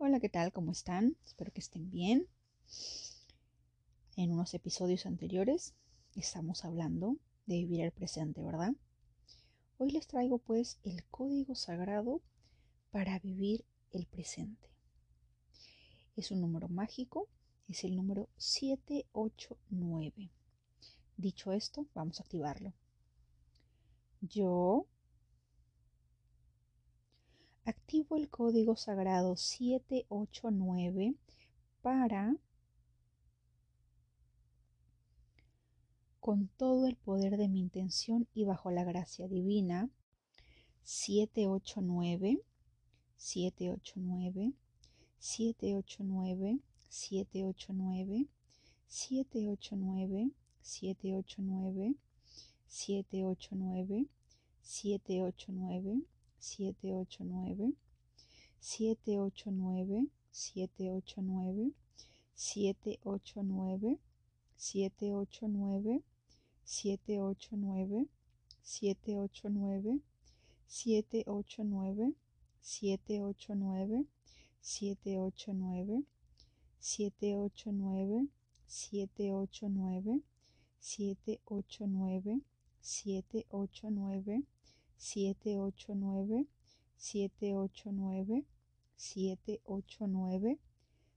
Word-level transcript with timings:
Hola, 0.00 0.20
¿qué 0.20 0.28
tal? 0.28 0.52
¿Cómo 0.52 0.70
están? 0.70 1.16
Espero 1.26 1.50
que 1.52 1.58
estén 1.58 1.90
bien. 1.90 2.28
En 4.14 4.30
unos 4.30 4.54
episodios 4.54 5.06
anteriores 5.06 5.74
estamos 6.14 6.64
hablando 6.64 7.16
de 7.46 7.56
vivir 7.56 7.80
el 7.80 7.90
presente, 7.90 8.40
¿verdad? 8.40 8.74
Hoy 9.76 9.90
les 9.90 10.06
traigo 10.06 10.38
pues 10.38 10.78
el 10.84 11.04
código 11.06 11.56
sagrado 11.56 12.22
para 12.92 13.18
vivir 13.18 13.64
el 13.90 14.06
presente. 14.06 14.70
Es 16.14 16.30
un 16.30 16.42
número 16.42 16.68
mágico, 16.68 17.26
es 17.66 17.82
el 17.82 17.96
número 17.96 18.28
789. 18.36 20.30
Dicho 21.16 21.50
esto, 21.52 21.88
vamos 21.94 22.20
a 22.20 22.22
activarlo. 22.22 22.72
Yo 24.20 24.86
activo 27.68 28.16
el 28.16 28.30
código 28.30 28.76
sagrado 28.76 29.36
789 29.36 31.14
para, 31.82 32.34
con 36.18 36.48
todo 36.56 36.86
el 36.86 36.96
poder 36.96 37.36
de 37.36 37.48
mi 37.48 37.60
intención 37.60 38.26
y 38.32 38.44
bajo 38.44 38.70
la 38.70 38.84
gracia 38.84 39.28
divina, 39.28 39.90
789, 40.82 42.40
789, 43.18 44.54
789, 45.18 46.60
789, 46.88 48.26
789, 48.88 50.32
789, 50.62 51.94
789, 52.62 54.06
789, 54.06 54.06
789, 54.62 56.02
siete 56.38 56.92
ocho 56.92 57.24
nueve 57.24 57.72
siete 58.60 59.18
ocho 59.18 59.50
nueve 59.50 60.06
siete 60.30 60.90
ocho 60.90 61.20
nueve 61.22 61.72
siete 62.34 62.98
ocho 63.04 63.42
nueve 63.42 63.98
siete 64.56 65.12
ocho 65.12 65.46
nueve 65.48 66.02
siete 66.64 67.18
ocho 67.20 67.56
nueve 67.56 68.06
siete 68.64 69.18
ocho 69.18 69.48
nueve 69.52 69.98
siete 69.98 70.08
789 70.68 72.10
789 72.60 72.60
789 72.60 72.60
789 72.60 74.04
789 74.60 76.04
789 77.00 78.12
789 78.68 78.68
789 78.68 78.78
789 78.78 79.32
789 79.58 80.22
789 80.80 82.40
789 82.40 82.42
789 82.80 84.02
789 84.20 84.57
siete 84.98 85.56
ocho 85.58 85.94
nueve 85.94 86.46
siete 86.96 87.54
ocho 87.54 87.90
nueve 87.92 88.44
siete 88.96 89.60
ocho 89.64 90.06
nueve 90.06 90.58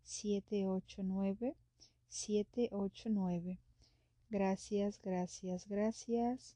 789, 0.03 1.55
789. 2.09 3.59
Gracias, 4.31 4.99
gracias, 5.01 5.67
gracias. 5.67 6.55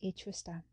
Hecho 0.00 0.30
está. 0.30 0.64